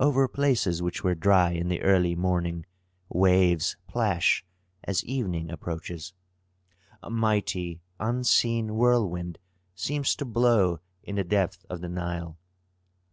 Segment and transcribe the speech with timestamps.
[0.00, 2.66] Over places which were dry in the early morning,
[3.08, 4.44] waves plash
[4.82, 6.14] as evening approaches.
[7.00, 9.38] A mighty, unseen whirlwind
[9.76, 12.36] seems to blow in the depth of the Nile.